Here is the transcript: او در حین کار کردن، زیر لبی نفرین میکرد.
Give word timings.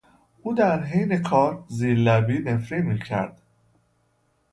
او 0.41 0.53
در 0.53 0.83
حین 0.83 1.23
کار 1.23 1.53
کردن، 1.53 1.65
زیر 1.69 1.97
لبی 1.99 2.39
نفرین 2.39 2.81
میکرد. 2.85 3.41